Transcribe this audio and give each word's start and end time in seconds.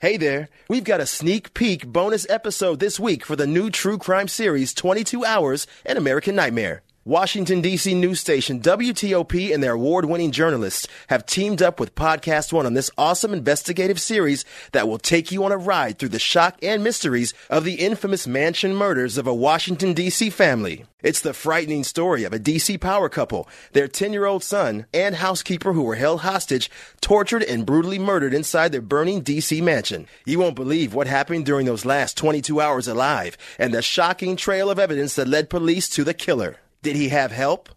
Hey 0.00 0.16
there, 0.16 0.48
we've 0.68 0.84
got 0.84 1.00
a 1.00 1.06
sneak 1.06 1.54
peek 1.54 1.84
bonus 1.84 2.24
episode 2.30 2.78
this 2.78 3.00
week 3.00 3.26
for 3.26 3.34
the 3.34 3.48
new 3.48 3.68
true 3.68 3.98
crime 3.98 4.28
series 4.28 4.72
22 4.72 5.24
Hours 5.24 5.66
An 5.84 5.96
American 5.96 6.36
Nightmare. 6.36 6.82
Washington, 7.04 7.62
D.C. 7.62 7.94
news 7.94 8.20
station 8.20 8.60
WTOP 8.60 9.54
and 9.54 9.62
their 9.62 9.72
award 9.72 10.04
winning 10.04 10.30
journalists 10.30 10.86
have 11.06 11.24
teamed 11.24 11.62
up 11.62 11.80
with 11.80 11.94
Podcast 11.94 12.52
One 12.52 12.66
on 12.66 12.74
this 12.74 12.90
awesome 12.98 13.32
investigative 13.32 13.98
series 13.98 14.44
that 14.72 14.88
will 14.88 14.98
take 14.98 15.32
you 15.32 15.42
on 15.44 15.52
a 15.52 15.56
ride 15.56 15.98
through 15.98 16.10
the 16.10 16.18
shock 16.18 16.58
and 16.62 16.84
mysteries 16.84 17.32
of 17.48 17.64
the 17.64 17.76
infamous 17.76 18.26
mansion 18.26 18.74
murders 18.74 19.16
of 19.16 19.26
a 19.26 19.34
Washington, 19.34 19.94
D.C. 19.94 20.28
family. 20.28 20.84
It's 21.02 21.20
the 21.20 21.32
frightening 21.32 21.84
story 21.84 22.24
of 22.24 22.34
a 22.34 22.38
DC 22.38 22.78
power 22.80 23.08
couple, 23.08 23.48
their 23.72 23.88
10 23.88 24.12
year 24.12 24.26
old 24.26 24.44
son, 24.44 24.84
and 24.92 25.14
housekeeper 25.14 25.72
who 25.72 25.84
were 25.84 25.94
held 25.94 26.20
hostage, 26.20 26.70
tortured, 27.00 27.42
and 27.44 27.64
brutally 27.64 27.98
murdered 27.98 28.34
inside 28.34 28.72
their 28.72 28.82
burning 28.82 29.22
DC 29.22 29.62
mansion. 29.62 30.06
You 30.26 30.40
won't 30.40 30.56
believe 30.56 30.92
what 30.92 31.06
happened 31.06 31.46
during 31.46 31.64
those 31.64 31.86
last 31.86 32.18
22 32.18 32.60
hours 32.60 32.88
alive 32.88 33.38
and 33.58 33.72
the 33.72 33.80
shocking 33.80 34.36
trail 34.36 34.68
of 34.68 34.78
evidence 34.78 35.14
that 35.14 35.28
led 35.28 35.48
police 35.48 35.88
to 35.90 36.04
the 36.04 36.12
killer. 36.12 36.58
Did 36.82 36.96
he 36.96 37.08
have 37.08 37.32
help? 37.32 37.68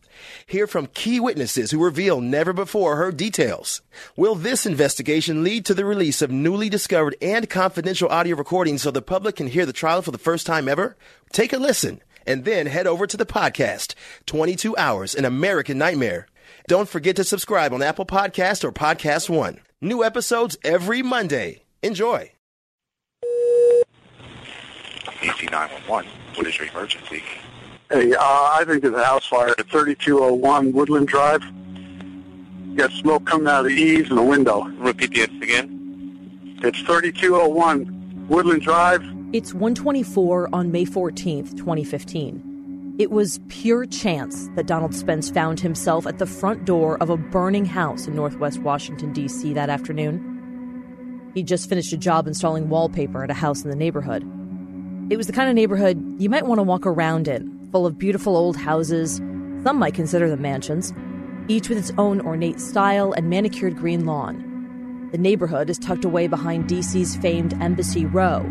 Hear 0.45 0.67
from 0.67 0.87
key 0.87 1.19
witnesses 1.19 1.71
who 1.71 1.83
reveal 1.83 2.21
never 2.21 2.53
before 2.53 2.95
heard 2.95 3.17
details. 3.17 3.81
Will 4.15 4.35
this 4.35 4.65
investigation 4.65 5.43
lead 5.43 5.65
to 5.65 5.73
the 5.73 5.85
release 5.85 6.21
of 6.21 6.29
newly 6.29 6.69
discovered 6.69 7.15
and 7.21 7.49
confidential 7.49 8.09
audio 8.09 8.35
recordings 8.35 8.83
so 8.83 8.91
the 8.91 9.01
public 9.01 9.37
can 9.37 9.47
hear 9.47 9.65
the 9.65 9.73
trial 9.73 10.01
for 10.01 10.11
the 10.11 10.17
first 10.17 10.45
time 10.45 10.67
ever? 10.67 10.95
Take 11.31 11.53
a 11.53 11.57
listen 11.57 12.01
and 12.27 12.45
then 12.45 12.67
head 12.67 12.85
over 12.87 13.07
to 13.07 13.17
the 13.17 13.25
podcast 13.25 13.95
22 14.27 14.77
Hours 14.77 15.15
An 15.15 15.25
American 15.25 15.77
Nightmare. 15.77 16.27
Don't 16.67 16.89
forget 16.89 17.15
to 17.15 17.23
subscribe 17.23 17.73
on 17.73 17.81
Apple 17.81 18.05
Podcast 18.05 18.63
or 18.63 18.71
Podcast 18.71 19.29
One. 19.29 19.59
New 19.81 20.03
episodes 20.03 20.57
every 20.63 21.01
Monday. 21.01 21.63
Enjoy. 21.81 22.31
DC 25.21 25.49
911. 25.51 26.11
What 26.35 26.47
is 26.47 26.57
your 26.57 26.67
emergency? 26.67 27.23
Hey, 27.91 28.13
uh, 28.13 28.21
I 28.21 28.63
think 28.65 28.83
there's 28.83 28.95
a 28.95 29.03
house 29.03 29.27
fire 29.27 29.49
at 29.49 29.69
3201 29.69 30.71
Woodland 30.71 31.09
Drive. 31.09 31.43
You 31.43 32.77
got 32.77 32.89
smoke 32.91 33.25
coming 33.25 33.49
out 33.49 33.65
of 33.65 33.65
the 33.65 33.75
eaves 33.75 34.09
and 34.09 34.17
the 34.17 34.23
window. 34.23 34.63
Repeat 34.77 35.11
the 35.11 35.23
address 35.23 35.41
again. 35.41 36.59
It's 36.63 36.79
3201 36.79 38.27
Woodland 38.29 38.61
Drive. 38.61 39.03
It's 39.33 39.53
124 39.53 40.47
on 40.53 40.71
May 40.71 40.85
14th, 40.85 41.57
2015. 41.57 42.95
It 42.97 43.11
was 43.11 43.41
pure 43.49 43.85
chance 43.85 44.49
that 44.55 44.67
Donald 44.67 44.95
Spence 44.95 45.29
found 45.29 45.59
himself 45.59 46.07
at 46.07 46.17
the 46.17 46.25
front 46.25 46.63
door 46.63 46.97
of 47.03 47.09
a 47.09 47.17
burning 47.17 47.65
house 47.65 48.07
in 48.07 48.15
northwest 48.15 48.59
Washington, 48.59 49.11
D.C. 49.11 49.51
that 49.51 49.69
afternoon. 49.69 51.31
He'd 51.33 51.47
just 51.47 51.67
finished 51.67 51.91
a 51.91 51.97
job 51.97 52.25
installing 52.25 52.69
wallpaper 52.69 53.21
at 53.21 53.31
a 53.31 53.33
house 53.33 53.65
in 53.65 53.69
the 53.69 53.75
neighborhood. 53.75 54.23
It 55.09 55.17
was 55.17 55.27
the 55.27 55.33
kind 55.33 55.49
of 55.49 55.55
neighborhood 55.55 56.01
you 56.21 56.29
might 56.29 56.45
want 56.45 56.59
to 56.59 56.63
walk 56.63 56.85
around 56.85 57.27
in, 57.27 57.60
full 57.71 57.85
of 57.85 57.97
beautiful 57.97 58.35
old 58.35 58.57
houses, 58.57 59.17
some 59.63 59.77
might 59.77 59.93
consider 59.93 60.29
them 60.29 60.41
mansions, 60.41 60.93
each 61.47 61.69
with 61.69 61.77
its 61.77 61.91
own 61.97 62.21
ornate 62.21 62.59
style 62.59 63.13
and 63.13 63.29
manicured 63.29 63.77
green 63.77 64.05
lawn. 64.05 65.09
The 65.11 65.17
neighborhood 65.17 65.69
is 65.69 65.77
tucked 65.77 66.05
away 66.05 66.27
behind 66.27 66.69
DC's 66.69 67.15
famed 67.17 67.53
Embassy 67.61 68.05
Row. 68.05 68.41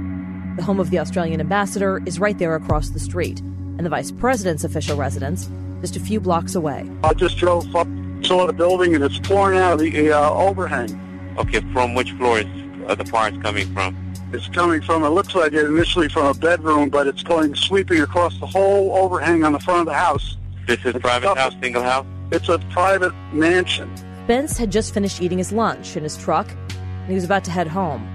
The 0.57 0.63
home 0.63 0.81
of 0.81 0.91
the 0.91 0.99
Australian 0.99 1.41
ambassador 1.41 2.03
is 2.07 2.19
right 2.19 2.39
there 2.39 2.55
across 2.55 2.91
the 2.91 3.01
street, 3.01 3.41
and 3.41 3.81
the 3.81 3.91
vice 3.91 4.11
president's 4.11 4.65
official 4.65 4.97
residence 4.97 5.49
just 5.81 5.97
a 5.97 6.01
few 6.01 6.21
blocks 6.21 6.55
away. 6.55 6.91
I 7.03 7.15
just 7.15 7.39
drove 7.39 7.75
up, 7.75 7.89
saw 8.23 8.47
the 8.47 8.53
building, 8.53 8.95
and 8.95 9.03
it's 9.03 9.19
pouring 9.19 9.59
out 9.59 9.75
of 9.75 9.79
the 9.79 10.13
uh, 10.13 10.31
overhang. 10.31 11.35
Okay, 11.39 11.61
from 11.73 11.95
which 11.95 12.13
floor 12.13 12.41
is 12.41 12.60
uh, 12.87 12.95
the 12.95 13.05
fire 13.05 13.33
coming 13.43 13.73
from? 13.75 13.97
It's 14.33 14.49
coming 14.49 14.81
from, 14.81 15.03
it 15.05 15.09
looks 15.09 15.35
like 15.35 15.53
it 15.53 15.65
initially 15.67 16.09
from 16.09 16.27
a 16.27 16.35
bedroom, 16.35 16.89
but 16.89 17.07
it's 17.07 17.23
going 17.23 17.55
sweeping 17.57 18.01
across 18.01 18.39
the 18.39 18.47
whole 18.47 18.97
overhang 18.97 19.43
on 19.45 19.53
the 19.53 19.59
front 19.61 19.81
of 19.81 19.87
the 19.87 19.95
house. 19.95 20.37
This 20.67 20.79
is 20.81 20.95
It's 20.95 20.99
private 21.01 21.29
up- 21.31 21.39
house, 21.39 21.55
single 21.61 21.83
house? 21.83 22.07
It's 22.31 22.49
a 22.49 22.59
private 22.71 23.13
mansion. 23.33 23.91
Spence 24.25 24.57
had 24.57 24.71
just 24.71 24.95
finished 24.95 25.21
eating 25.21 25.39
his 25.39 25.51
lunch 25.51 25.97
in 25.97 26.05
his 26.05 26.17
truck, 26.17 26.49
and 26.71 27.09
he 27.09 27.15
was 27.15 27.25
about 27.25 27.43
to 27.45 27.51
head 27.51 27.67
home. 27.67 28.07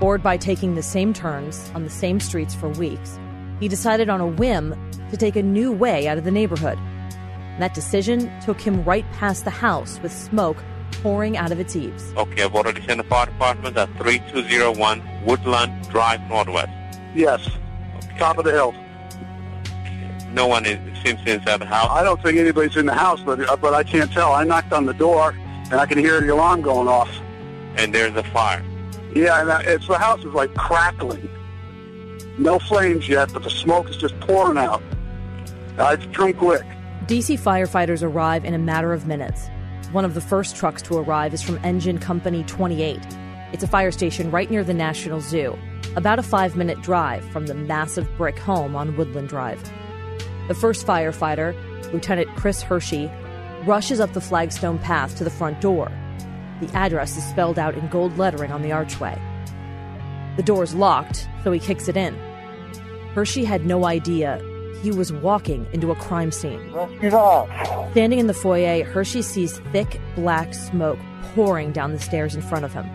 Bored 0.00 0.22
by 0.22 0.38
taking 0.38 0.74
the 0.74 0.82
same 0.82 1.12
turns 1.12 1.70
on 1.74 1.84
the 1.84 1.90
same 1.90 2.20
streets 2.20 2.54
for 2.54 2.70
weeks, 2.70 3.18
he 3.60 3.68
decided 3.68 4.08
on 4.08 4.20
a 4.22 4.26
whim 4.26 4.74
to 5.10 5.16
take 5.18 5.36
a 5.36 5.42
new 5.42 5.70
way 5.70 6.08
out 6.08 6.16
of 6.16 6.24
the 6.24 6.30
neighborhood. 6.30 6.78
And 6.78 7.62
that 7.62 7.74
decision 7.74 8.32
took 8.40 8.60
him 8.60 8.82
right 8.84 9.04
past 9.12 9.44
the 9.44 9.50
house 9.50 10.00
with 10.02 10.10
smoke 10.12 10.56
pouring 11.04 11.36
out 11.36 11.52
of 11.52 11.60
its 11.60 11.76
eaves. 11.76 12.14
Okay, 12.16 12.42
I've 12.42 12.54
already 12.54 12.80
sent 12.86 12.96
the 12.96 13.04
fire 13.04 13.26
department 13.26 13.76
at 13.76 13.90
3201 13.98 15.02
Woodland 15.26 15.86
Drive 15.90 16.18
Northwest. 16.30 16.72
Yes, 17.14 17.46
top 18.18 18.38
of 18.38 18.46
the 18.46 18.52
hill. 18.52 18.74
No 20.32 20.46
one 20.46 20.64
is, 20.64 20.78
seems 21.04 21.20
inside 21.26 21.58
the 21.58 21.66
house. 21.66 21.90
I 21.90 22.02
don't 22.02 22.22
think 22.22 22.38
anybody's 22.38 22.74
in 22.78 22.86
the 22.86 22.94
house, 22.94 23.20
but 23.20 23.38
uh, 23.46 23.54
but 23.54 23.74
I 23.74 23.84
can't 23.84 24.10
tell. 24.10 24.32
I 24.32 24.44
knocked 24.44 24.72
on 24.72 24.86
the 24.86 24.94
door, 24.94 25.36
and 25.70 25.74
I 25.74 25.84
can 25.84 25.98
hear 25.98 26.22
the 26.22 26.32
alarm 26.32 26.62
going 26.62 26.88
off. 26.88 27.10
And 27.76 27.94
there's 27.94 28.16
a 28.16 28.24
fire. 28.24 28.64
Yeah, 29.14 29.42
and 29.42 29.50
uh, 29.50 29.60
it's 29.62 29.86
the 29.86 29.98
house 29.98 30.20
is 30.20 30.32
like 30.32 30.54
crackling. 30.54 31.28
No 32.38 32.58
flames 32.58 33.06
yet, 33.10 33.30
but 33.30 33.42
the 33.42 33.50
smoke 33.50 33.90
is 33.90 33.98
just 33.98 34.18
pouring 34.20 34.56
out. 34.56 34.82
Uh, 35.78 35.96
it's 35.98 36.16
come 36.16 36.32
quick. 36.32 36.64
DC 37.04 37.38
firefighters 37.38 38.02
arrive 38.02 38.46
in 38.46 38.54
a 38.54 38.58
matter 38.58 38.94
of 38.94 39.06
minutes. 39.06 39.50
One 39.94 40.04
of 40.04 40.14
the 40.14 40.20
first 40.20 40.56
trucks 40.56 40.82
to 40.82 40.98
arrive 40.98 41.32
is 41.34 41.40
from 41.40 41.60
Engine 41.62 41.98
Company 41.98 42.42
28. 42.42 42.98
It's 43.52 43.62
a 43.62 43.68
fire 43.68 43.92
station 43.92 44.28
right 44.32 44.50
near 44.50 44.64
the 44.64 44.74
National 44.74 45.20
Zoo, 45.20 45.56
about 45.94 46.18
a 46.18 46.22
five 46.24 46.56
minute 46.56 46.82
drive 46.82 47.24
from 47.26 47.46
the 47.46 47.54
massive 47.54 48.08
brick 48.16 48.36
home 48.36 48.74
on 48.74 48.96
Woodland 48.96 49.28
Drive. 49.28 49.62
The 50.48 50.54
first 50.56 50.84
firefighter, 50.84 51.54
Lieutenant 51.92 52.28
Chris 52.34 52.60
Hershey, 52.60 53.08
rushes 53.66 54.00
up 54.00 54.14
the 54.14 54.20
flagstone 54.20 54.80
path 54.80 55.16
to 55.18 55.22
the 55.22 55.30
front 55.30 55.60
door. 55.60 55.92
The 56.60 56.74
address 56.74 57.16
is 57.16 57.22
spelled 57.22 57.60
out 57.60 57.76
in 57.76 57.86
gold 57.86 58.18
lettering 58.18 58.50
on 58.50 58.62
the 58.62 58.72
archway. 58.72 59.16
The 60.36 60.42
door 60.42 60.64
is 60.64 60.74
locked, 60.74 61.28
so 61.44 61.52
he 61.52 61.60
kicks 61.60 61.86
it 61.86 61.96
in. 61.96 62.16
Hershey 63.14 63.44
had 63.44 63.64
no 63.64 63.84
idea 63.84 64.42
he 64.84 64.90
was 64.90 65.10
walking 65.10 65.66
into 65.72 65.90
a 65.90 65.96
crime 65.96 66.30
scene. 66.30 66.60
Standing 67.92 68.18
in 68.18 68.26
the 68.26 68.34
foyer, 68.34 68.84
Hershey 68.84 69.22
sees 69.22 69.58
thick 69.72 69.98
black 70.14 70.52
smoke 70.52 70.98
pouring 71.34 71.72
down 71.72 71.92
the 71.92 71.98
stairs 71.98 72.34
in 72.34 72.42
front 72.42 72.66
of 72.66 72.74
him. 72.74 72.86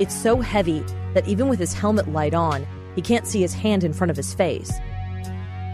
It's 0.00 0.14
so 0.14 0.40
heavy 0.40 0.84
that 1.14 1.28
even 1.28 1.48
with 1.48 1.60
his 1.60 1.72
helmet 1.72 2.08
light 2.08 2.34
on, 2.34 2.66
he 2.96 3.00
can't 3.00 3.28
see 3.28 3.40
his 3.40 3.54
hand 3.54 3.84
in 3.84 3.92
front 3.92 4.10
of 4.10 4.16
his 4.16 4.34
face. 4.34 4.72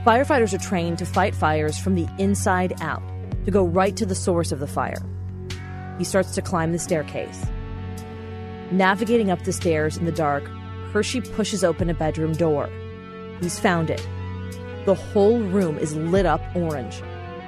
Firefighters 0.04 0.52
are 0.52 0.58
trained 0.58 0.98
to 0.98 1.06
fight 1.06 1.34
fires 1.34 1.78
from 1.78 1.94
the 1.94 2.06
inside 2.18 2.74
out, 2.82 3.02
to 3.46 3.50
go 3.50 3.64
right 3.64 3.96
to 3.96 4.04
the 4.04 4.14
source 4.14 4.52
of 4.52 4.60
the 4.60 4.66
fire. 4.66 5.02
He 5.96 6.04
starts 6.04 6.34
to 6.34 6.42
climb 6.42 6.72
the 6.72 6.78
staircase. 6.78 7.46
Navigating 8.70 9.30
up 9.30 9.42
the 9.44 9.52
stairs 9.52 9.96
in 9.96 10.04
the 10.04 10.12
dark, 10.12 10.44
Hershey 10.92 11.22
pushes 11.22 11.64
open 11.64 11.88
a 11.88 11.94
bedroom 11.94 12.34
door. 12.34 12.68
He's 13.40 13.58
found 13.58 13.88
it. 13.88 14.06
The 14.84 14.94
whole 14.94 15.38
room 15.38 15.78
is 15.78 15.96
lit 15.96 16.26
up 16.26 16.42
orange. 16.54 17.00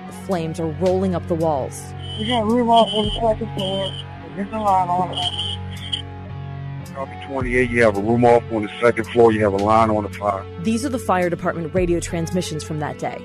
The 0.06 0.12
flames 0.26 0.58
are 0.58 0.68
rolling 0.80 1.14
up 1.14 1.26
the 1.28 1.34
walls. 1.34 1.82
We 2.18 2.26
got 2.26 2.46
room 2.46 2.70
off 2.70 2.88
on 2.94 3.04
the 3.04 3.10
second 3.10 3.54
floor. 3.54 3.92
There's 4.34 4.48
a 4.48 4.58
line 4.58 4.88
on 4.88 5.12
it. 5.12 6.94
Copy 6.94 7.12
28, 7.26 7.70
you 7.70 7.82
have 7.82 7.98
a 7.98 8.00
room 8.00 8.24
off 8.24 8.42
on 8.50 8.62
the 8.62 8.80
second 8.80 9.04
floor, 9.08 9.30
you 9.30 9.44
have 9.44 9.52
a 9.52 9.58
line 9.58 9.90
on 9.90 10.04
the 10.04 10.08
fire. 10.08 10.46
These 10.62 10.82
are 10.86 10.88
the 10.88 10.98
fire 10.98 11.28
department 11.28 11.74
radio 11.74 12.00
transmissions 12.00 12.64
from 12.64 12.78
that 12.80 12.98
day. 12.98 13.18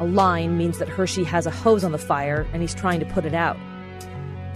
A 0.00 0.06
line 0.06 0.56
means 0.56 0.78
that 0.78 0.88
Hershey 0.88 1.24
has 1.24 1.44
a 1.44 1.50
hose 1.50 1.84
on 1.84 1.92
the 1.92 1.98
fire 1.98 2.46
and 2.54 2.62
he's 2.62 2.74
trying 2.74 2.98
to 3.00 3.06
put 3.06 3.26
it 3.26 3.34
out. 3.34 3.58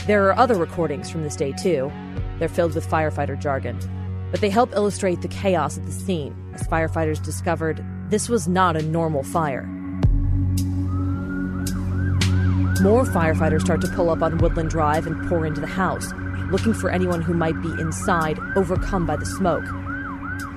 There 0.07 0.27
are 0.27 0.39
other 0.39 0.55
recordings 0.55 1.11
from 1.11 1.25
this 1.25 1.37
day, 1.37 1.53
too. 1.53 1.93
They're 2.39 2.49
filled 2.49 2.75
with 2.75 2.89
firefighter 2.89 3.39
jargon. 3.39 3.79
But 4.31 4.41
they 4.41 4.49
help 4.49 4.73
illustrate 4.73 5.21
the 5.21 5.29
chaos 5.29 5.77
at 5.77 5.85
the 5.85 5.93
scene 5.93 6.35
as 6.55 6.67
firefighters 6.67 7.23
discovered 7.23 7.85
this 8.11 8.29
was 8.29 8.47
not 8.47 8.77
a 8.77 8.83
normal 8.83 9.23
fire. 9.23 9.67
More 12.83 13.05
firefighters 13.05 13.63
start 13.63 13.81
to 13.81 13.89
pull 13.89 14.11
up 14.11 14.23
on 14.23 14.39
Woodland 14.39 14.71
Drive 14.71 15.07
and 15.07 15.29
pour 15.29 15.47
into 15.47 15.61
the 15.61 15.67
house, 15.67 16.13
looking 16.51 16.75
for 16.75 16.91
anyone 16.91 17.23
who 17.23 17.33
might 17.33 17.61
be 17.63 17.71
inside, 17.81 18.39
overcome 18.57 19.07
by 19.07 19.17
the 19.17 19.25
smoke. 19.25 19.65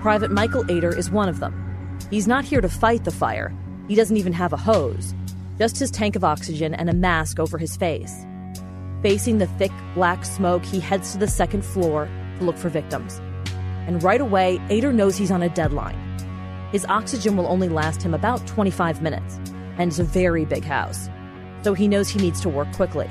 Private 0.01 0.31
Michael 0.31 0.69
Ader 0.69 0.95
is 0.95 1.09
one 1.09 1.29
of 1.29 1.39
them. 1.39 1.53
He's 2.09 2.27
not 2.27 2.43
here 2.43 2.61
to 2.61 2.69
fight 2.69 3.05
the 3.05 3.11
fire, 3.11 3.53
he 3.87 3.95
doesn't 3.95 4.17
even 4.17 4.33
have 4.33 4.51
a 4.51 4.57
hose, 4.57 5.13
just 5.57 5.79
his 5.79 5.91
tank 5.91 6.15
of 6.15 6.23
oxygen 6.23 6.73
and 6.73 6.89
a 6.89 6.93
mask 6.93 7.39
over 7.39 7.57
his 7.57 7.77
face. 7.77 8.25
Facing 9.01 9.37
the 9.37 9.47
thick 9.47 9.71
black 9.93 10.25
smoke, 10.25 10.65
he 10.65 10.79
heads 10.79 11.13
to 11.13 11.17
the 11.17 11.27
second 11.27 11.63
floor 11.63 12.09
to 12.37 12.43
look 12.43 12.57
for 12.57 12.69
victims. 12.69 13.21
And 13.87 14.03
right 14.03 14.19
away, 14.19 14.59
Ader 14.69 14.91
knows 14.91 15.15
he's 15.15 15.31
on 15.31 15.41
a 15.41 15.49
deadline. 15.49 16.06
His 16.71 16.85
oxygen 16.89 17.37
will 17.37 17.47
only 17.47 17.69
last 17.69 18.01
him 18.01 18.13
about 18.13 18.45
25 18.45 19.01
minutes, 19.01 19.39
and 19.77 19.89
it's 19.89 19.99
a 19.99 20.03
very 20.03 20.43
big 20.43 20.65
house, 20.65 21.09
so 21.63 21.73
he 21.73 21.87
knows 21.87 22.09
he 22.09 22.19
needs 22.19 22.41
to 22.41 22.49
work 22.49 22.69
quickly. 22.73 23.09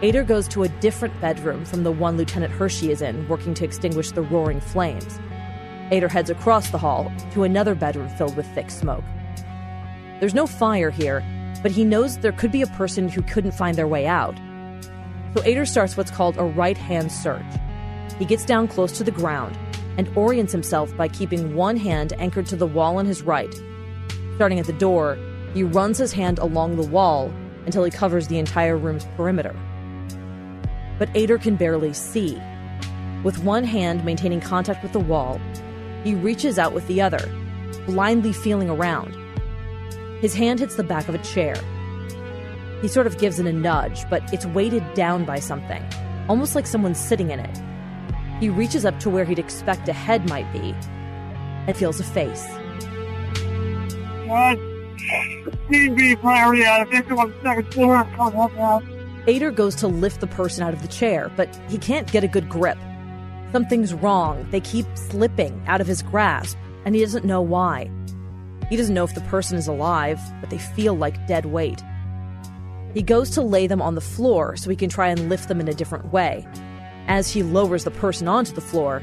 Ader 0.00 0.24
goes 0.24 0.48
to 0.48 0.62
a 0.62 0.68
different 0.68 1.20
bedroom 1.20 1.66
from 1.66 1.84
the 1.84 1.92
one 1.92 2.16
Lieutenant 2.16 2.50
Hershey 2.50 2.90
is 2.90 3.02
in, 3.02 3.28
working 3.28 3.52
to 3.54 3.64
extinguish 3.64 4.12
the 4.12 4.22
roaring 4.22 4.60
flames. 4.60 5.20
Ader 5.90 6.08
heads 6.08 6.30
across 6.30 6.70
the 6.70 6.78
hall 6.78 7.12
to 7.32 7.42
another 7.42 7.74
bedroom 7.74 8.08
filled 8.08 8.36
with 8.36 8.46
thick 8.54 8.70
smoke. 8.70 9.04
There's 10.20 10.32
no 10.32 10.46
fire 10.46 10.90
here, 10.90 11.22
but 11.62 11.72
he 11.72 11.84
knows 11.84 12.16
there 12.16 12.32
could 12.32 12.52
be 12.52 12.62
a 12.62 12.66
person 12.68 13.10
who 13.10 13.20
couldn't 13.20 13.52
find 13.52 13.76
their 13.76 13.88
way 13.88 14.06
out. 14.06 14.38
So 15.34 15.42
Ader 15.44 15.66
starts 15.66 15.98
what's 15.98 16.10
called 16.10 16.38
a 16.38 16.44
right 16.44 16.78
hand 16.78 17.12
search. 17.12 17.44
He 18.18 18.24
gets 18.24 18.46
down 18.46 18.66
close 18.68 18.92
to 18.96 19.04
the 19.04 19.10
ground 19.10 19.58
and 19.96 20.08
orients 20.16 20.52
himself 20.52 20.96
by 20.96 21.08
keeping 21.08 21.54
one 21.54 21.76
hand 21.76 22.12
anchored 22.18 22.46
to 22.46 22.56
the 22.56 22.66
wall 22.66 22.98
on 22.98 23.06
his 23.06 23.22
right. 23.22 23.54
Starting 24.36 24.58
at 24.58 24.66
the 24.66 24.72
door, 24.72 25.18
he 25.54 25.62
runs 25.62 25.98
his 25.98 26.12
hand 26.12 26.38
along 26.38 26.76
the 26.76 26.86
wall 26.86 27.32
until 27.66 27.84
he 27.84 27.90
covers 27.90 28.28
the 28.28 28.38
entire 28.38 28.76
room's 28.76 29.04
perimeter. 29.16 29.54
But 30.98 31.10
Ader 31.14 31.38
can 31.38 31.56
barely 31.56 31.92
see. 31.92 32.40
With 33.24 33.44
one 33.44 33.64
hand 33.64 34.04
maintaining 34.04 34.40
contact 34.40 34.82
with 34.82 34.92
the 34.92 35.00
wall, 35.00 35.40
he 36.04 36.14
reaches 36.14 36.58
out 36.58 36.72
with 36.72 36.86
the 36.86 37.02
other, 37.02 37.28
blindly 37.86 38.32
feeling 38.32 38.70
around. 38.70 39.14
His 40.20 40.34
hand 40.34 40.60
hits 40.60 40.76
the 40.76 40.84
back 40.84 41.08
of 41.08 41.14
a 41.14 41.18
chair. 41.18 41.56
He 42.80 42.88
sort 42.88 43.06
of 43.06 43.18
gives 43.18 43.38
it 43.38 43.46
a 43.46 43.52
nudge, 43.52 44.08
but 44.08 44.32
it's 44.32 44.46
weighted 44.46 44.94
down 44.94 45.24
by 45.24 45.38
something, 45.38 45.84
almost 46.28 46.54
like 46.54 46.66
someone's 46.66 46.98
sitting 46.98 47.30
in 47.30 47.40
it. 47.40 47.69
He 48.40 48.48
reaches 48.48 48.84
up 48.84 48.98
to 49.00 49.10
where 49.10 49.24
he'd 49.24 49.38
expect 49.38 49.88
a 49.88 49.92
head 49.92 50.28
might 50.28 50.50
be 50.52 50.74
and 51.66 51.76
feels 51.76 52.00
a 52.00 52.04
face. 52.04 52.46
What? 54.26 54.58
Need 55.68 55.94
be 55.94 56.16
priority 56.16 56.64
out 56.64 56.82
of 56.82 56.88
victim 56.90 57.18
on 57.18 57.30
the 57.30 57.42
second 57.42 57.72
floor. 57.72 58.04
Come 58.16 58.32
help 58.32 58.58
out. 58.58 58.82
Ader 59.26 59.50
goes 59.50 59.74
to 59.76 59.88
lift 59.88 60.20
the 60.20 60.26
person 60.26 60.64
out 60.64 60.72
of 60.72 60.82
the 60.82 60.88
chair, 60.88 61.30
but 61.36 61.54
he 61.68 61.76
can't 61.78 62.10
get 62.10 62.24
a 62.24 62.28
good 62.28 62.48
grip. 62.48 62.78
Something's 63.52 63.92
wrong. 63.92 64.46
They 64.50 64.60
keep 64.60 64.86
slipping 64.94 65.62
out 65.66 65.80
of 65.80 65.86
his 65.86 66.02
grasp, 66.02 66.56
and 66.84 66.94
he 66.94 67.02
doesn't 67.02 67.24
know 67.24 67.42
why. 67.42 67.90
He 68.70 68.76
doesn't 68.76 68.94
know 68.94 69.04
if 69.04 69.14
the 69.14 69.20
person 69.22 69.58
is 69.58 69.68
alive, 69.68 70.18
but 70.40 70.48
they 70.48 70.58
feel 70.58 70.94
like 70.94 71.26
dead 71.26 71.46
weight. 71.46 71.82
He 72.94 73.02
goes 73.02 73.30
to 73.30 73.42
lay 73.42 73.66
them 73.66 73.82
on 73.82 73.94
the 73.94 74.00
floor 74.00 74.56
so 74.56 74.70
he 74.70 74.76
can 74.76 74.88
try 74.88 75.08
and 75.08 75.28
lift 75.28 75.48
them 75.48 75.60
in 75.60 75.68
a 75.68 75.74
different 75.74 76.12
way. 76.12 76.46
As 77.10 77.28
he 77.28 77.42
lowers 77.42 77.82
the 77.82 77.90
person 77.90 78.28
onto 78.28 78.52
the 78.52 78.60
floor, 78.60 79.02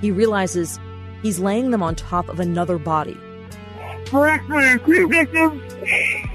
he 0.00 0.10
realizes 0.10 0.80
he's 1.22 1.38
laying 1.38 1.70
them 1.70 1.82
on 1.82 1.94
top 1.94 2.30
of 2.30 2.40
another 2.40 2.78
body. 2.78 3.14
Correct 4.06 4.46
for 4.46 4.78
three 4.78 5.04
victims. 5.04 5.62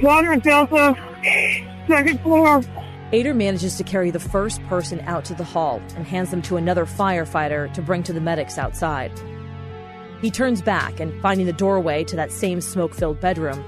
Water 0.03 0.33
and 0.33 0.43
Delta. 0.43 0.95
Second 1.87 2.21
floor. 2.21 2.63
Ader 3.11 3.33
manages 3.33 3.77
to 3.77 3.83
carry 3.83 4.11
the 4.11 4.19
first 4.19 4.61
person 4.65 4.99
out 5.07 5.25
to 5.25 5.33
the 5.33 5.43
hall 5.43 5.81
and 5.95 6.05
hands 6.05 6.29
them 6.29 6.43
to 6.43 6.55
another 6.55 6.85
firefighter 6.85 7.73
to 7.73 7.81
bring 7.81 8.03
to 8.03 8.13
the 8.13 8.21
medics 8.21 8.59
outside. 8.59 9.11
He 10.21 10.29
turns 10.29 10.61
back 10.61 10.99
and, 10.99 11.19
finding 11.19 11.47
the 11.47 11.53
doorway 11.53 12.03
to 12.03 12.15
that 12.15 12.31
same 12.31 12.61
smoke 12.61 12.93
filled 12.93 13.19
bedroom, 13.19 13.65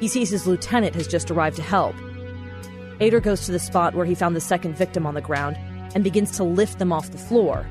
he 0.00 0.08
sees 0.08 0.28
his 0.28 0.46
lieutenant 0.46 0.94
has 0.96 1.08
just 1.08 1.30
arrived 1.30 1.56
to 1.56 1.62
help. 1.62 1.94
Ader 3.00 3.20
goes 3.20 3.46
to 3.46 3.52
the 3.52 3.58
spot 3.58 3.94
where 3.94 4.04
he 4.04 4.14
found 4.14 4.36
the 4.36 4.40
second 4.40 4.76
victim 4.76 5.06
on 5.06 5.14
the 5.14 5.22
ground 5.22 5.56
and 5.94 6.04
begins 6.04 6.30
to 6.32 6.44
lift 6.44 6.78
them 6.78 6.92
off 6.92 7.10
the 7.10 7.18
floor. 7.18 7.66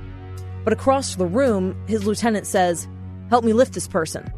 But 0.63 0.73
across 0.73 1.15
the 1.15 1.25
room, 1.25 1.75
his 1.87 2.05
lieutenant 2.05 2.45
says, 2.45 2.87
Help 3.29 3.45
me 3.45 3.53
lift 3.53 3.73
this 3.73 3.87
person. 3.87 4.31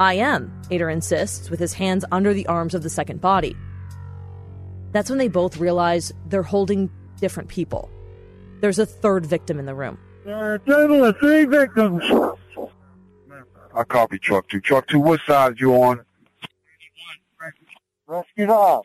I 0.00 0.14
am, 0.14 0.52
Ader 0.70 0.90
insists, 0.90 1.50
with 1.50 1.60
his 1.60 1.72
hands 1.72 2.04
under 2.10 2.34
the 2.34 2.46
arms 2.46 2.74
of 2.74 2.82
the 2.82 2.90
second 2.90 3.20
body. 3.20 3.56
That's 4.90 5.08
when 5.08 5.18
they 5.18 5.28
both 5.28 5.58
realize 5.58 6.12
they're 6.26 6.42
holding 6.42 6.90
different 7.20 7.48
people. 7.48 7.90
There's 8.60 8.78
a 8.78 8.86
third 8.86 9.24
victim 9.24 9.58
in 9.58 9.66
the 9.66 9.74
room. 9.74 9.98
There 10.24 10.36
are 10.36 10.54
a 10.54 10.58
total 10.58 11.04
of 11.04 11.16
three 11.18 11.44
victims. 11.44 12.02
I 13.74 13.84
copy 13.84 14.18
truck 14.18 14.48
two. 14.48 14.60
Truck 14.60 14.86
two, 14.86 15.00
what 15.00 15.20
side 15.26 15.52
are 15.52 15.56
you 15.56 15.74
on? 15.74 16.04
Rescued 18.06 18.50
off. 18.50 18.84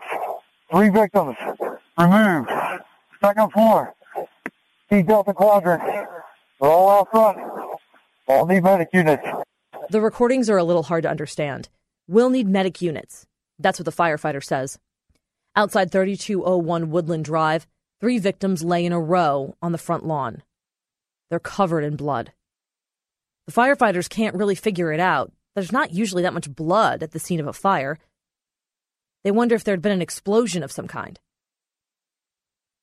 Three 0.72 0.90
victims. 0.90 1.36
Removed. 1.98 2.50
Second 3.20 3.52
floor. 3.52 3.94
T 4.90 5.02
Delta 5.04 5.34
Quadrant. 5.34 5.84
All 6.62 6.90
out 6.90 7.12
front. 7.12 7.38
All 8.28 8.46
need 8.46 8.64
medic 8.64 8.90
units. 8.94 9.28
The 9.90 10.02
recordings 10.02 10.50
are 10.50 10.58
a 10.58 10.64
little 10.64 10.84
hard 10.84 11.04
to 11.04 11.10
understand. 11.10 11.70
We'll 12.08 12.30
need 12.30 12.48
medic 12.48 12.82
units. 12.82 13.26
That's 13.60 13.80
what 13.80 13.86
the 13.86 13.92
firefighter 13.92 14.44
says. 14.44 14.80
Outside 15.56 15.92
3201 15.92 16.90
Woodland 16.90 17.26
Drive, 17.26 17.68
three 18.00 18.18
victims 18.18 18.64
lay 18.64 18.86
in 18.86 18.94
a 18.94 19.00
row 19.00 19.56
on 19.62 19.72
the 19.72 19.78
front 19.78 20.06
lawn. 20.06 20.44
They're 21.30 21.40
covered 21.40 21.84
in 21.84 21.96
blood. 21.96 22.32
The 23.46 23.54
firefighters 23.54 24.10
can't 24.10 24.36
really 24.36 24.56
figure 24.56 24.92
it 24.92 25.00
out. 25.00 25.32
There's 25.56 25.72
not 25.72 25.92
usually 25.92 26.24
that 26.24 26.34
much 26.34 26.54
blood 26.54 27.04
at 27.04 27.12
the 27.12 27.20
scene 27.20 27.40
of 27.40 27.48
a 27.48 27.54
fire. 27.54 27.98
They 29.24 29.32
wonder 29.32 29.56
if 29.56 29.64
there'd 29.64 29.82
been 29.82 29.92
an 29.92 30.02
explosion 30.02 30.64
of 30.64 30.72
some 30.72 30.88
kind. 30.88 31.20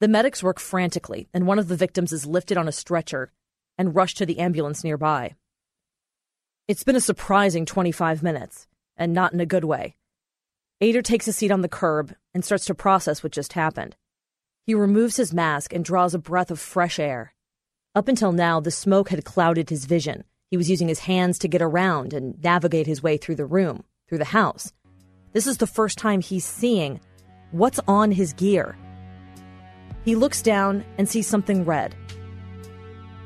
The 0.00 0.08
medics 0.08 0.42
work 0.42 0.58
frantically, 0.58 1.28
and 1.32 1.46
one 1.46 1.58
of 1.58 1.68
the 1.68 1.76
victims 1.76 2.12
is 2.12 2.26
lifted 2.26 2.56
on 2.56 2.68
a 2.68 2.72
stretcher 2.72 3.32
and 3.78 3.94
rushed 3.94 4.18
to 4.18 4.26
the 4.26 4.38
ambulance 4.38 4.84
nearby. 4.84 5.34
It's 6.66 6.84
been 6.84 6.96
a 6.96 7.00
surprising 7.00 7.66
25 7.66 8.22
minutes, 8.22 8.66
and 8.96 9.12
not 9.12 9.32
in 9.32 9.40
a 9.40 9.46
good 9.46 9.64
way. 9.64 9.96
Ader 10.80 11.02
takes 11.02 11.28
a 11.28 11.32
seat 11.32 11.50
on 11.50 11.60
the 11.60 11.68
curb 11.68 12.14
and 12.32 12.44
starts 12.44 12.64
to 12.66 12.74
process 12.74 13.22
what 13.22 13.32
just 13.32 13.52
happened. 13.52 13.96
He 14.66 14.74
removes 14.74 15.16
his 15.16 15.32
mask 15.32 15.72
and 15.72 15.84
draws 15.84 16.14
a 16.14 16.18
breath 16.18 16.50
of 16.50 16.58
fresh 16.58 16.98
air. 16.98 17.34
Up 17.94 18.08
until 18.08 18.32
now, 18.32 18.60
the 18.60 18.70
smoke 18.70 19.10
had 19.10 19.24
clouded 19.24 19.70
his 19.70 19.84
vision. 19.84 20.24
He 20.50 20.56
was 20.56 20.70
using 20.70 20.88
his 20.88 21.00
hands 21.00 21.38
to 21.40 21.48
get 21.48 21.62
around 21.62 22.12
and 22.12 22.42
navigate 22.42 22.86
his 22.86 23.02
way 23.02 23.16
through 23.16 23.36
the 23.36 23.46
room, 23.46 23.84
through 24.08 24.18
the 24.18 24.24
house. 24.24 24.72
This 25.32 25.46
is 25.46 25.58
the 25.58 25.66
first 25.66 25.98
time 25.98 26.20
he's 26.20 26.44
seeing 26.44 27.00
what's 27.50 27.80
on 27.86 28.10
his 28.10 28.32
gear. 28.32 28.76
He 30.04 30.16
looks 30.16 30.42
down 30.42 30.84
and 30.98 31.08
sees 31.08 31.26
something 31.26 31.64
red. 31.64 31.94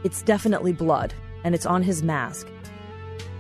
It's 0.05 0.23
definitely 0.23 0.73
blood, 0.73 1.13
and 1.43 1.55
it's 1.55 1.67
on 1.67 1.83
his 1.83 2.03
mask. 2.03 2.47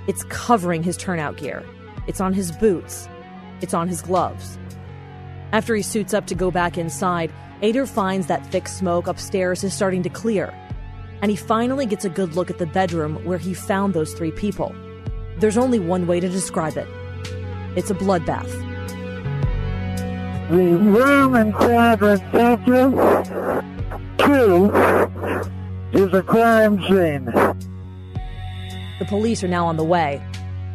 It's 0.09 0.25
covering 0.25 0.83
his 0.83 0.97
turnout 0.97 1.37
gear. 1.37 1.65
It's 2.09 2.21
on 2.21 2.33
his 2.33 2.51
boots. 2.51 3.09
It's 3.61 3.75
on 3.75 3.87
his 3.87 4.03
gloves. 4.03 4.59
After 5.53 5.75
he 5.75 5.83
suits 5.83 6.15
up 6.15 6.27
to 6.27 6.35
go 6.35 6.51
back 6.51 6.77
inside, 6.77 7.33
Ader 7.63 7.87
finds 7.87 8.27
that 8.27 8.45
thick 8.51 8.67
smoke 8.67 9.07
upstairs 9.07 9.63
is 9.63 9.73
starting 9.73 10.03
to 10.03 10.11
clear. 10.11 10.53
And 11.23 11.31
he 11.31 11.37
finally 11.37 11.87
gets 11.87 12.05
a 12.05 12.11
good 12.11 12.35
look 12.35 12.51
at 12.51 12.59
the 12.59 12.67
bedroom 12.67 13.25
where 13.25 13.39
he 13.39 13.55
found 13.55 13.95
those 13.95 14.15
three 14.15 14.33
people. 14.33 14.75
There's 15.39 15.59
only 15.59 15.79
one 15.79 16.07
way 16.07 16.21
to 16.21 16.29
describe 16.29 16.77
it 16.77 16.89
it's 17.77 17.91
a 17.91 17.95
bloodbath. 17.95 18.78
The 20.49 20.57
room 20.57 21.35
in 21.35 21.53
quadrant 21.53 22.23
section 22.33 22.93
two 24.17 24.71
is 25.93 26.15
a 26.15 26.23
crime 26.23 26.83
scene. 26.85 27.27
The 28.99 29.05
police 29.07 29.45
are 29.45 29.49
now 29.49 29.67
on 29.67 29.77
the 29.77 29.85
way. 29.85 30.23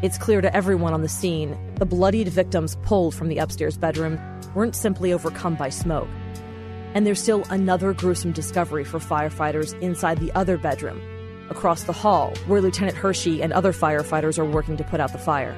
It's 0.04 0.20
clear 0.20 0.42
to 0.42 0.56
everyone 0.56 0.94
on 0.94 1.02
the 1.02 1.10
scene 1.10 1.58
the 1.80 1.88
bloodied 1.88 2.28
victims 2.28 2.78
pulled 2.84 3.16
from 3.16 3.30
the 3.30 3.40
upstairs 3.40 3.76
bedroom 3.76 4.20
weren't 4.54 4.76
simply 4.76 5.12
overcome 5.12 5.56
by 5.56 5.70
smoke. 5.70 6.08
And 6.94 7.08
there's 7.08 7.20
still 7.20 7.44
another 7.50 7.94
gruesome 7.94 8.32
discovery 8.32 8.84
for 8.84 9.00
firefighters 9.00 9.74
inside 9.82 10.20
the 10.20 10.32
other 10.34 10.60
bedroom, 10.60 11.02
across 11.50 11.86
the 11.86 11.94
hall, 11.94 12.32
where 12.46 12.62
Lieutenant 12.62 12.96
Hershey 12.96 13.42
and 13.42 13.52
other 13.52 13.74
firefighters 13.74 14.38
are 14.38 14.46
working 14.46 14.78
to 14.78 14.84
put 14.84 15.00
out 15.00 15.14
the 15.14 15.18
fire. 15.18 15.58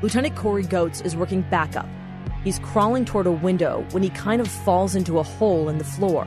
Lieutenant 0.00 0.36
Corey 0.36 0.62
Goetz 0.62 1.00
is 1.00 1.16
working 1.16 1.42
backup. 1.50 1.88
He's 2.44 2.58
crawling 2.60 3.04
toward 3.04 3.26
a 3.26 3.32
window 3.32 3.86
when 3.90 4.02
he 4.02 4.10
kind 4.10 4.40
of 4.40 4.48
falls 4.48 4.94
into 4.94 5.18
a 5.18 5.22
hole 5.22 5.68
in 5.68 5.78
the 5.78 5.84
floor. 5.84 6.26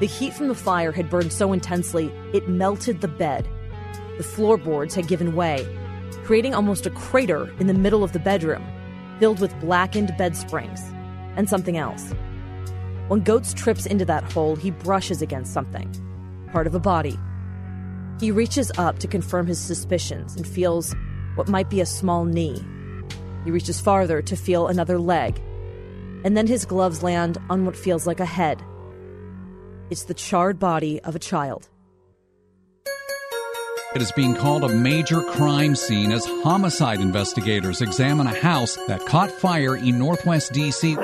The 0.00 0.06
heat 0.06 0.32
from 0.32 0.48
the 0.48 0.54
fire 0.54 0.92
had 0.92 1.10
burned 1.10 1.32
so 1.32 1.52
intensely, 1.52 2.10
it 2.32 2.48
melted 2.48 3.00
the 3.02 3.08
bed. 3.08 3.46
The 4.16 4.22
floorboards 4.22 4.94
had 4.94 5.08
given 5.08 5.36
way, 5.36 5.66
creating 6.24 6.54
almost 6.54 6.86
a 6.86 6.90
crater 6.90 7.52
in 7.58 7.66
the 7.66 7.74
middle 7.74 8.02
of 8.02 8.12
the 8.12 8.18
bedroom, 8.18 8.64
filled 9.18 9.40
with 9.40 9.58
blackened 9.60 10.14
bed 10.16 10.34
springs 10.36 10.80
and 11.36 11.48
something 11.48 11.76
else. 11.76 12.12
When 13.08 13.20
Goetz 13.20 13.52
trips 13.52 13.84
into 13.84 14.06
that 14.06 14.32
hole, 14.32 14.56
he 14.56 14.70
brushes 14.70 15.20
against 15.20 15.52
something, 15.52 15.92
part 16.52 16.66
of 16.66 16.74
a 16.74 16.80
body. 16.80 17.18
He 18.20 18.30
reaches 18.30 18.72
up 18.78 18.98
to 19.00 19.08
confirm 19.08 19.46
his 19.46 19.58
suspicions 19.58 20.36
and 20.36 20.46
feels 20.46 20.94
what 21.34 21.48
might 21.48 21.68
be 21.68 21.80
a 21.80 21.86
small 21.86 22.24
knee. 22.24 22.64
He 23.44 23.50
reaches 23.50 23.80
farther 23.80 24.22
to 24.22 24.36
feel 24.36 24.68
another 24.68 24.98
leg, 24.98 25.40
and 26.24 26.36
then 26.36 26.46
his 26.46 26.64
gloves 26.64 27.02
land 27.02 27.38
on 27.48 27.64
what 27.64 27.76
feels 27.76 28.06
like 28.06 28.20
a 28.20 28.26
head. 28.26 28.62
It's 29.90 30.04
the 30.04 30.14
charred 30.14 30.58
body 30.58 31.00
of 31.00 31.16
a 31.16 31.18
child. 31.18 31.68
It 33.92 34.02
is 34.02 34.12
being 34.12 34.36
called 34.36 34.62
a 34.62 34.68
major 34.68 35.20
crime 35.20 35.74
scene 35.74 36.12
as 36.12 36.24
homicide 36.24 37.00
investigators 37.00 37.82
examine 37.82 38.28
a 38.28 38.40
house 38.40 38.76
that 38.86 39.04
caught 39.04 39.32
fire 39.32 39.74
in 39.74 39.98
northwest 39.98 40.52
D.C. 40.52 40.96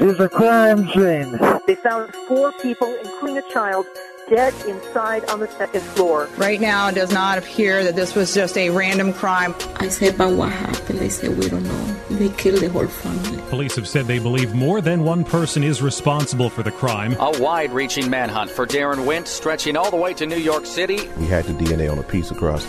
The 0.00 0.06
room 0.06 0.14
is 0.14 0.20
a 0.20 0.28
crime 0.30 0.88
scene. 0.88 1.60
They 1.66 1.74
found 1.74 2.14
four 2.26 2.52
people, 2.52 2.88
including 3.04 3.36
a 3.36 3.42
child, 3.52 3.84
dead 4.30 4.54
inside 4.66 5.28
on 5.28 5.40
the 5.40 5.48
second 5.48 5.82
floor. 5.82 6.26
Right 6.38 6.58
now, 6.58 6.88
it 6.88 6.94
does 6.94 7.12
not 7.12 7.36
appear 7.36 7.84
that 7.84 7.96
this 7.96 8.14
was 8.14 8.32
just 8.32 8.56
a 8.56 8.70
random 8.70 9.12
crime. 9.12 9.54
I 9.76 9.88
said, 9.88 10.16
but 10.16 10.32
what 10.32 10.52
happened? 10.52 11.00
They 11.00 11.10
said, 11.10 11.36
we 11.36 11.50
don't 11.50 11.64
know. 11.64 11.84
They 12.12 12.30
killed 12.30 12.60
the 12.60 12.70
whole 12.70 12.86
family. 12.86 13.42
Police 13.50 13.76
have 13.76 13.86
said 13.86 14.06
they 14.06 14.18
believe 14.18 14.54
more 14.54 14.80
than 14.80 15.04
one 15.04 15.22
person 15.22 15.62
is 15.62 15.82
responsible 15.82 16.48
for 16.48 16.62
the 16.62 16.72
crime. 16.72 17.14
A 17.20 17.38
wide 17.38 17.70
reaching 17.70 18.08
manhunt 18.08 18.50
for 18.50 18.66
Daron 18.66 19.04
Wint, 19.04 19.28
stretching 19.28 19.76
all 19.76 19.90
the 19.90 19.98
way 19.98 20.14
to 20.14 20.24
New 20.24 20.38
York 20.38 20.64
City. 20.64 21.10
We 21.18 21.26
had 21.26 21.44
the 21.44 21.52
DNA 21.52 21.92
on 21.92 21.98
a 21.98 22.02
piece 22.02 22.30
across. 22.30 22.64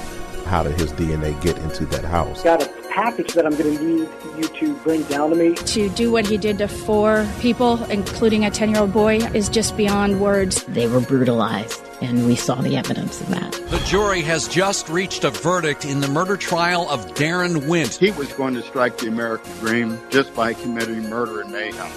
How 0.47 0.63
did 0.63 0.77
his 0.77 0.91
DNA 0.91 1.41
get 1.41 1.57
into 1.59 1.85
that 1.85 2.03
house? 2.03 2.43
Got 2.43 2.63
a 2.63 2.80
package 2.91 3.33
that 3.33 3.45
I'm 3.45 3.55
going 3.55 3.77
to 3.77 3.83
need 3.83 4.09
you 4.37 4.47
to 4.47 4.75
bring 4.83 5.03
down 5.03 5.29
to 5.29 5.35
me. 5.35 5.55
To 5.55 5.89
do 5.89 6.11
what 6.11 6.27
he 6.27 6.37
did 6.37 6.57
to 6.59 6.67
four 6.67 7.27
people, 7.39 7.83
including 7.85 8.45
a 8.45 8.51
10 8.51 8.69
year 8.69 8.81
old 8.81 8.93
boy, 8.93 9.17
is 9.33 9.49
just 9.49 9.77
beyond 9.77 10.19
words. 10.19 10.63
They 10.65 10.87
were 10.87 10.99
brutalized, 10.99 11.81
and 12.01 12.25
we 12.27 12.35
saw 12.35 12.55
the 12.55 12.75
evidence 12.75 13.21
of 13.21 13.29
that. 13.29 13.53
The 13.69 13.81
jury 13.85 14.21
has 14.23 14.47
just 14.47 14.89
reached 14.89 15.23
a 15.23 15.31
verdict 15.31 15.85
in 15.85 16.01
the 16.01 16.09
murder 16.09 16.35
trial 16.35 16.89
of 16.89 17.05
Daron 17.15 17.67
Wint. 17.67 17.95
He 17.95 18.11
was 18.11 18.31
going 18.33 18.53
to 18.55 18.61
strike 18.61 18.97
the 18.97 19.07
American 19.07 19.51
dream 19.59 19.97
just 20.09 20.35
by 20.35 20.53
committing 20.53 21.09
murder 21.09 21.41
and 21.41 21.51
mayhem. 21.51 21.91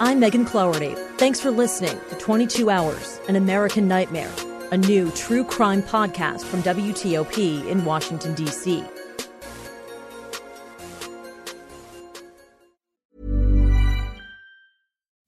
I'm 0.00 0.18
Megan 0.18 0.44
Cloherty. 0.44 0.96
Thanks 1.18 1.38
for 1.40 1.52
listening 1.52 1.98
to 2.10 2.16
22 2.16 2.68
Hours, 2.68 3.20
An 3.28 3.36
American 3.36 3.86
Nightmare, 3.86 4.32
a 4.72 4.76
new 4.76 5.12
true 5.12 5.44
crime 5.44 5.82
podcast 5.82 6.42
from 6.42 6.64
WTOP 6.64 7.68
in 7.68 7.84
Washington, 7.84 8.34
D.C. 8.34 8.84